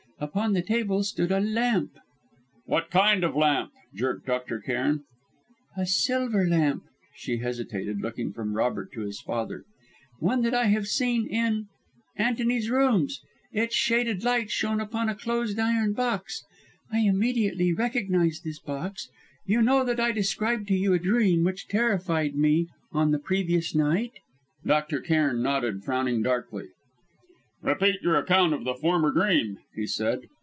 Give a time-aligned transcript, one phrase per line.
[0.23, 1.97] Upon the table, stood a lamp"
[2.67, 4.59] "What kind of lamp?" jerked Dr.
[4.59, 5.03] Cairn.
[5.75, 6.83] "A silver lamp"
[7.15, 9.63] she hesitated, looking from Robert to his father
[10.19, 11.69] "one that I have seen in
[12.15, 13.21] Antony's rooms.
[13.51, 16.43] Its shaded light shone upon a closed iron box.
[16.93, 19.09] I immediately recognised this box.
[19.47, 23.73] You know that I described to you a dream which terrified me on the previous
[23.73, 24.11] night?"
[24.63, 25.01] Dr.
[25.01, 26.67] Cairn nodded, frowning darkly.
[27.63, 30.21] "Repeat your account of the former dream," he said.